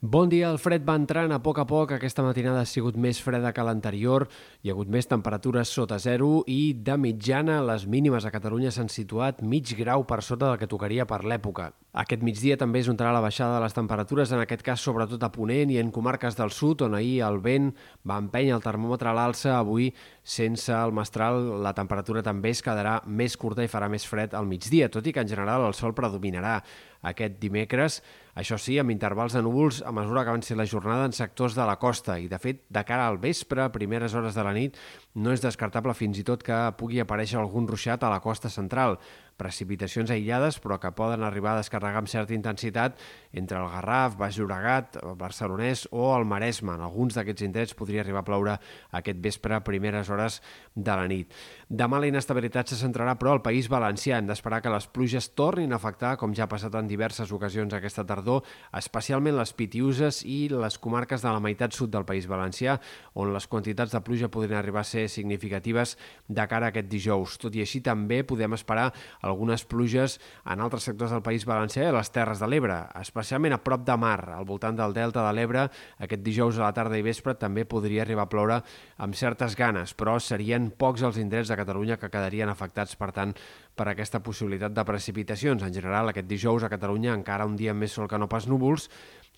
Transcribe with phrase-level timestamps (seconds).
[0.00, 1.90] Bon dia, el fred va entrant a poc a poc.
[1.96, 4.28] Aquesta matinada ha sigut més freda que l'anterior.
[4.62, 8.86] Hi ha hagut més temperatures sota zero i, de mitjana, les mínimes a Catalunya s'han
[8.94, 11.72] situat mig grau per sota del que tocaria per l'època.
[11.98, 15.32] Aquest migdia també es notarà la baixada de les temperatures, en aquest cas sobretot a
[15.34, 17.72] Ponent i en comarques del sud, on ahir el vent
[18.06, 19.56] va empènyer el termòmetre a l'alça.
[19.58, 19.88] Avui,
[20.22, 24.46] sense el mestral, la temperatura també es quedarà més curta i farà més fred al
[24.46, 26.60] migdia, tot i que en general el sol predominarà
[27.02, 28.00] aquest dimecres.
[28.38, 31.66] Això sí, amb intervals de núvols a mesura que avanci la jornada en sectors de
[31.66, 34.78] la costa i, de fet, de cara al vespre, a primeres hores de la nit,
[35.14, 38.98] no és descartable fins i tot que pugui aparèixer algun ruixat a la costa central.
[39.38, 42.98] Precipitacions aïllades, però que poden arribar a descarregar amb certa intensitat
[43.32, 46.74] entre el Garraf, Baix Llobregat, el Barcelonès o el Maresme.
[46.74, 48.56] En alguns d'aquests indrets podria arribar a ploure
[48.98, 50.40] aquest vespre a primeres hores
[50.74, 51.32] de la nit.
[51.68, 54.18] Demà la inestabilitat se centrarà, però, al País Valencià.
[54.18, 57.74] Hem d'esperar que les pluges tornin a afectar, com ja ha passat en diverses ocasions
[57.76, 58.42] aquesta tardor,
[58.74, 62.78] especialment les Pitiuses i les comarques de la meitat sud del País Valencià,
[63.14, 67.38] on les quantitats de pluja podrien arribar a ser significatives de cara a aquest dijous.
[67.38, 68.90] Tot i així, també podem esperar
[69.28, 73.60] algunes pluges en altres sectors del País Valencià i les Terres de l'Ebre, especialment a
[73.62, 75.66] prop de mar, al voltant del Delta de l'Ebre.
[76.02, 78.58] Aquest dijous a la tarda i vespre també podria arribar a ploure
[78.98, 83.36] amb certes ganes, però serien pocs els indrets de Catalunya que quedarien afectats, per tant,
[83.78, 85.62] per aquesta possibilitat de precipitacions.
[85.62, 88.88] En general, aquest dijous a Catalunya encara un dia més sol que no pas núvols,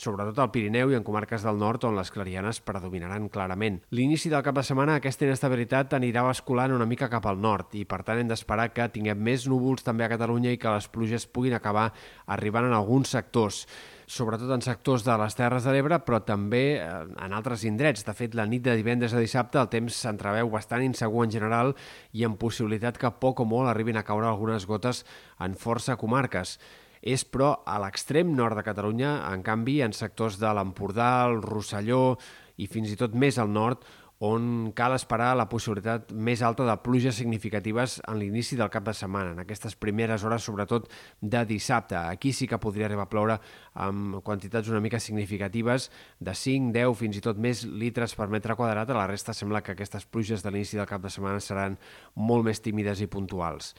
[0.01, 3.81] sobretot al Pirineu i en comarques del nord on les clarianes predominaran clarament.
[3.93, 7.85] L'inici del cap de setmana aquesta inestabilitat anirà basculant una mica cap al nord i
[7.85, 11.29] per tant hem d'esperar que tinguem més núvols també a Catalunya i que les pluges
[11.29, 11.91] puguin acabar
[12.27, 13.67] arribant en alguns sectors
[14.11, 18.03] sobretot en sectors de les Terres de l'Ebre, però també en altres indrets.
[18.03, 21.77] De fet, la nit de divendres a dissabte el temps s'entreveu bastant insegur en general
[22.11, 25.05] i amb possibilitat que poc o molt arribin a caure algunes gotes
[25.39, 26.59] en força comarques.
[27.01, 32.19] És, però, a l'extrem nord de Catalunya, en canvi, en sectors de l'Empordà, el Rosselló
[32.61, 33.87] i fins i tot més al nord,
[34.21, 38.93] on cal esperar la possibilitat més alta de pluges significatives en l'inici del cap de
[38.93, 40.91] setmana, en aquestes primeres hores, sobretot
[41.23, 41.97] de dissabte.
[41.97, 43.39] Aquí sí que podria arribar a ploure
[43.81, 45.89] amb quantitats una mica significatives
[46.21, 48.93] de 5, 10, fins i tot més litres per metre quadrat.
[48.93, 51.81] A la resta sembla que aquestes pluges de l'inici del cap de setmana seran
[52.15, 53.73] molt més tímides i puntuals.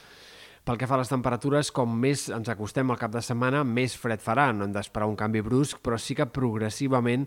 [0.62, 3.96] Pel que fa a les temperatures, com més ens acostem al cap de setmana, més
[3.98, 4.52] fred farà.
[4.54, 7.26] No hem d'esperar un canvi brusc, però sí que progressivament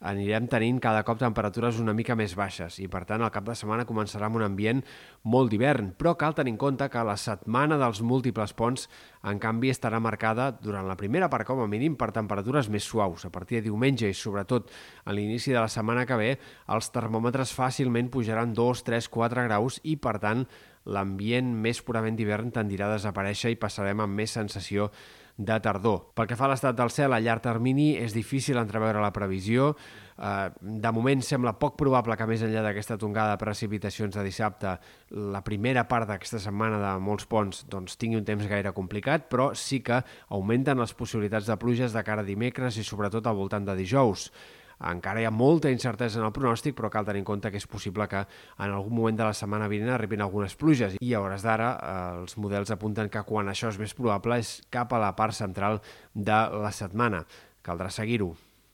[0.00, 3.54] anirem tenint cada cop temperatures una mica més baixes i, per tant, el cap de
[3.56, 4.82] setmana començarà amb un ambient
[5.30, 8.88] molt d'hivern, però cal tenir en compte que la setmana dels múltiples ponts,
[9.24, 13.24] en canvi, estarà marcada durant la primera part, com a mínim, per temperatures més suaus.
[13.24, 14.70] A partir de diumenge i, sobretot,
[15.04, 16.30] a l'inici de la setmana que ve,
[16.74, 20.44] els termòmetres fàcilment pujaran 2, 3, 4 graus i, per tant,
[20.84, 24.90] l'ambient més purament d'hivern tendirà a desaparèixer i passarem amb més sensació
[25.36, 26.12] tardor.
[26.14, 29.74] Pel que fa a l'estat del cel, a llarg termini és difícil entreveure la previsió.
[30.14, 34.76] Eh, de moment sembla poc probable que més enllà d'aquesta tongada de precipitacions de dissabte
[35.10, 39.50] la primera part d'aquesta setmana de molts ponts doncs, tingui un temps gaire complicat, però
[39.58, 43.66] sí que augmenten les possibilitats de pluges de cara a dimecres i sobretot al voltant
[43.66, 44.30] de dijous.
[44.80, 47.68] Encara hi ha molta incertesa en el pronòstic, però cal tenir en compte que és
[47.70, 50.98] possible que en algun moment de la setmana vinent arribin algunes pluges.
[51.00, 54.56] I a hores d'ara eh, els models apunten que quan això és més probable és
[54.70, 55.80] cap a la part central
[56.14, 57.24] de la setmana.
[57.64, 58.34] Caldrà seguir-ho.